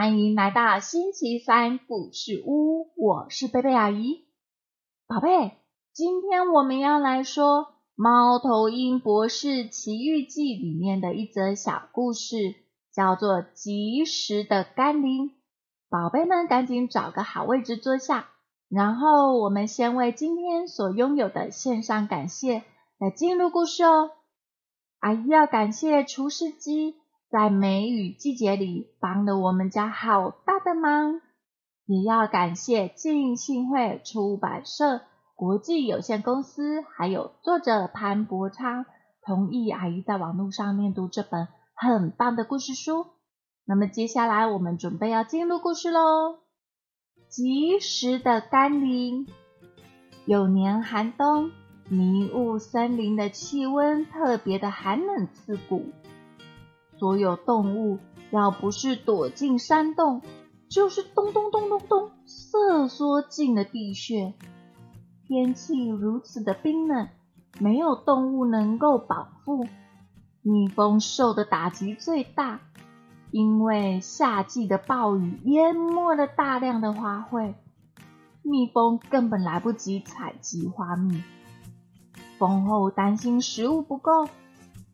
[0.00, 4.24] 欢迎来到星期三故事屋，我是贝贝阿姨。
[5.06, 5.58] 宝贝，
[5.92, 7.64] 今天我们要来说
[7.96, 12.54] 《猫头鹰博士奇遇记》里面的一则小故事，
[12.90, 15.28] 叫做《及时的甘霖》。
[15.90, 18.30] 宝贝们，赶紧找个好位置坐下，
[18.70, 22.62] 然后我们先为今天所拥有的献上感谢，
[22.96, 24.12] 来进入故事哦。
[25.00, 26.94] 阿姨要感谢厨师机
[27.30, 31.20] 在梅雨季节里帮了我们家好大的忙，
[31.86, 35.02] 也要感谢浸信会出版社
[35.36, 38.84] 国际有限公司，还有作者潘伯昌
[39.22, 43.06] 同意阿姨在网络上念读这本很棒的故事书。
[43.64, 46.40] 那么接下来我们准备要进入故事喽。
[47.28, 49.28] 及时的甘霖，
[50.24, 51.52] 有年寒冬。
[51.92, 55.86] 迷雾森林的气温特别的寒冷刺骨，
[57.00, 57.98] 所有动物
[58.30, 60.20] 要不是躲进山洞，
[60.68, 64.34] 就是咚咚咚咚咚瑟缩进了地穴。
[65.26, 67.08] 天气如此的冰冷，
[67.58, 69.66] 没有动物能够保护。
[70.42, 72.60] 蜜蜂受的打击最大，
[73.30, 77.54] 因为夏季的暴雨淹没了大量的花卉，
[78.42, 81.22] 蜜蜂根本来不及采集花蜜。
[82.38, 84.28] 蜂后担心食物不够，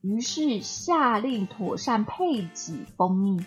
[0.00, 3.44] 于是下令妥善配给蜂蜜。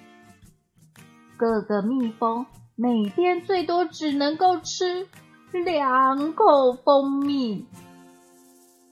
[1.38, 5.08] 各个蜜蜂每天最多只能够吃
[5.52, 7.66] 两口蜂蜜。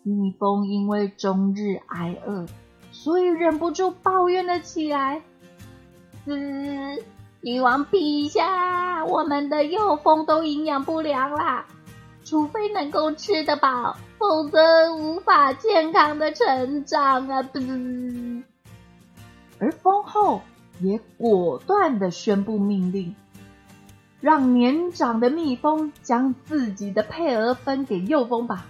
[0.04, 2.48] 蜜蜂因为终日挨饿，
[2.92, 5.22] 所以忍不住抱怨了起来
[6.26, 7.04] ：“嘶，
[7.42, 11.68] 女王陛下，我们的幼蜂都营养不良啦，
[12.24, 17.50] 除非能够吃得饱。”否则无法健康的成长啊！
[19.60, 20.42] 而蜂后
[20.82, 23.16] 也果断的宣布命令，
[24.20, 28.66] 让年长的蜜蜂将自己的配额分给幼蜂吧。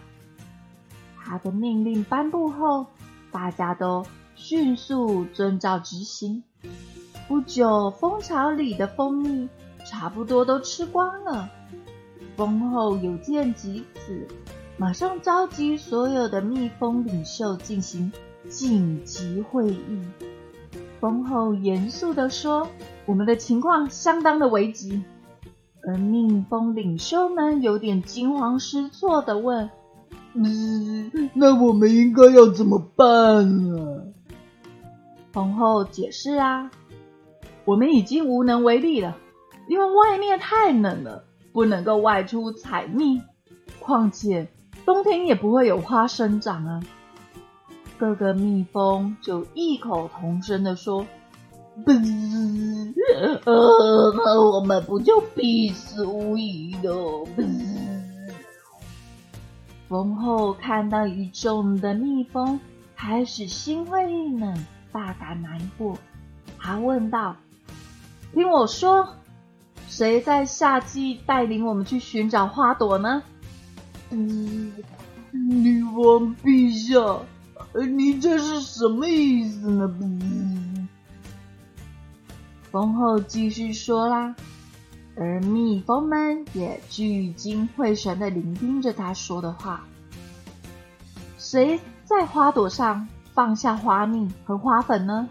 [1.18, 2.86] 他的命令颁布后，
[3.32, 4.06] 大家都
[4.36, 6.44] 迅速遵照执行。
[7.28, 9.50] 不久，蜂巢里的蜂蜜
[9.84, 11.50] 差不多都吃光了。
[12.36, 14.28] 蜂后有见及此。
[14.80, 18.10] 马上召集所有的蜜蜂领袖进行
[18.48, 20.02] 紧急会议。
[21.02, 22.66] 蜂后严肃地说
[23.06, 25.04] ：“我们的情况相当的危急。”
[25.86, 29.70] 而蜜蜂领袖们有点惊慌失措的问
[30.34, 34.04] ：“嗯，那我们应该要怎么办呢？”
[35.34, 36.72] 蜂后解释啊
[37.66, 39.18] ：“我们已经无能为力了，
[39.68, 43.22] 因为外面太冷了，不能够外出采蜜。
[43.82, 44.48] 况且……”
[44.90, 46.82] 冬天也不会有花生长啊！
[48.00, 51.06] 各个蜜蜂就异口同声的说
[51.86, 51.92] ：“不，
[53.46, 57.24] 呃，我们不就必死无疑了？”
[59.88, 62.60] 蜂后看到一众的蜜蜂
[62.96, 66.00] 开始心灰意冷，大感难过。
[66.58, 67.36] 他问道
[68.34, 69.08] ：“听我说，
[69.88, 73.22] 谁在夏季带领我们去寻找花朵呢？”
[74.12, 74.72] 嗯，
[75.32, 77.20] 女王陛下，
[77.88, 80.88] 你这是什么意思呢？
[82.72, 84.36] 蜂后继续说啦，
[85.16, 89.84] 而蜜蜂们也聚精会神的聆听着他说的话。
[91.38, 95.30] 谁在花朵上放下花蜜和花粉呢？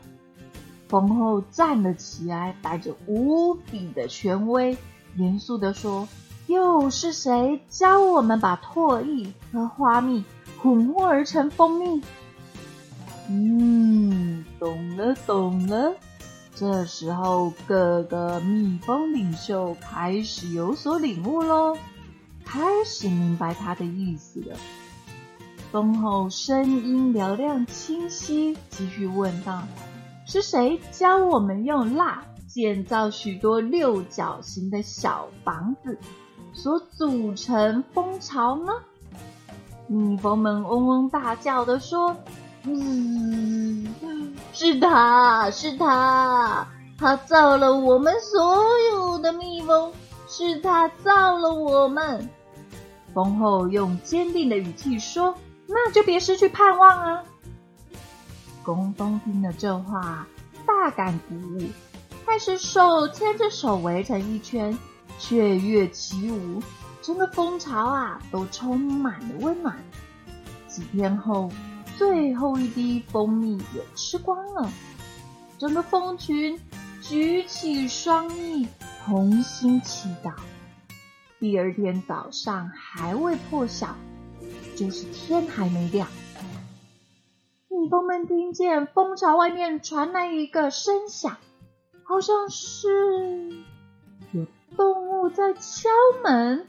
[0.88, 4.76] 蜂后站了起来，带着无比的权威，
[5.16, 6.08] 严肃的说。
[6.48, 10.24] 又是谁教我们把唾液和花蜜
[10.58, 12.02] 混合而成蜂蜜？
[13.28, 15.92] 嗯，懂了，懂了。
[16.54, 21.76] 这时候，各个蜜蜂领袖开始有所领悟喽，
[22.46, 24.56] 开始明白他的意思了。
[25.70, 29.62] 蜂后声音嘹亮清晰，继续问道
[30.24, 35.98] ：“是谁教我们用蜡建造许多六角形的小房子？”
[36.52, 38.72] 所组成蜂巢呢？
[39.86, 42.14] 蜜蜂们嗡嗡大叫的说
[42.64, 43.86] ：“嗯，
[44.52, 46.66] 是他是他，
[46.98, 49.92] 他造了我们所有的蜜蜂，
[50.28, 52.28] 是他造了我们。”
[53.14, 55.34] 蜂后用坚定的语气说
[55.66, 57.22] ：“那就别失去盼望啊！”
[58.62, 60.26] 工蜂听了这话，
[60.66, 61.62] 大感鼓舞，
[62.26, 64.76] 开始手牵着手围成一圈。
[65.18, 66.62] 雀跃起舞，
[67.02, 69.76] 整个蜂巢啊都充满了温暖。
[70.68, 71.50] 几天后，
[71.96, 74.70] 最后一滴蜂蜜也吃光了，
[75.58, 76.58] 整个蜂群
[77.02, 78.68] 举起双翼，
[79.04, 80.32] 同心祈祷。
[81.40, 83.96] 第二天早上还未破晓，
[84.76, 86.08] 就是天还没亮，
[87.68, 91.36] 蜜蜂们听见蜂巢外面传来一个声响，
[92.04, 93.64] 好像是
[94.76, 95.88] 动物在敲
[96.22, 96.66] 门。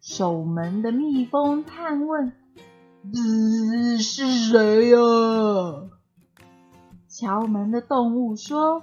[0.00, 2.32] 守门的蜜蜂探问
[3.12, 4.98] ：“是是谁呀？”
[7.08, 8.82] 敲门的动物说。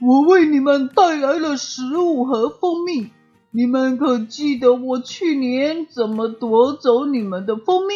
[0.00, 3.10] 我为你们带来了食物和蜂蜜，
[3.50, 7.94] 你们可记得我去年怎么夺走你们的蜂蜜？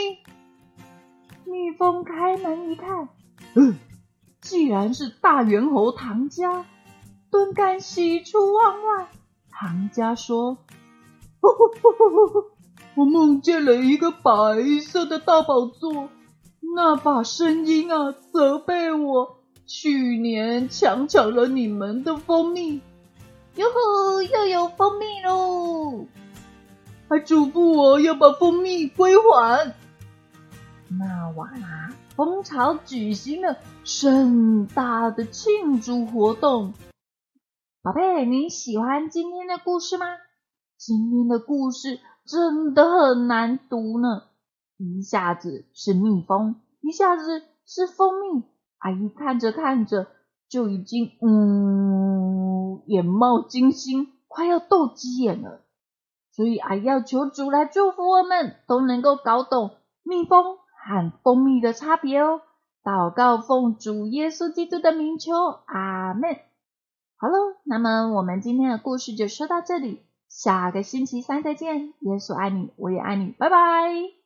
[1.44, 3.08] 蜜蜂开门一看，
[3.54, 3.76] 嗯，
[4.42, 6.66] 既然是大猿猴唐家，
[7.30, 9.08] 顿感喜出望外。
[9.50, 10.58] 唐家说
[12.94, 14.30] ：“我梦见了一个白
[14.84, 16.10] 色的大宝座，
[16.74, 22.82] 那把声音啊，责备我。”去年强抢了你们的蜂蜜，
[23.54, 26.06] 哟呵，又有蜂蜜喽！
[27.08, 29.72] 还嘱咐我要把蜂蜜归还。
[30.88, 31.88] 那晚啊，
[32.24, 36.72] 蜂巢举行了盛大的庆祝活动。
[37.82, 40.06] 宝贝，你喜欢今天的故事吗？
[40.78, 44.22] 今天的故事真的很难读呢，
[44.78, 48.44] 一下子是蜜蜂，一下子是蜂蜜。
[48.78, 50.06] 阿姨看着看着，
[50.48, 55.62] 就已经嗯眼冒金星，快要斗鸡眼了。
[56.30, 59.72] 所以阿姨要求主来祝福我们，都能够搞懂
[60.04, 62.42] 蜜蜂和蜂蜜的差别哦。
[62.84, 65.32] 祷告奉主耶稣基督的名求，
[65.66, 66.36] 阿门。
[67.16, 71.94] 好了，那么我们今天的故事就说到这里，下个星期三再见。
[72.00, 74.21] 耶稣爱你，我也爱你，拜拜。